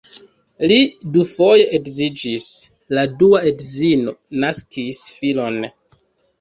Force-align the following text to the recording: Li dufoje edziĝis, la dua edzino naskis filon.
Li 0.69 0.77
dufoje 1.17 1.67
edziĝis, 1.79 2.49
la 2.99 3.05
dua 3.21 3.45
edzino 3.53 4.17
naskis 4.47 5.07
filon. 5.21 5.65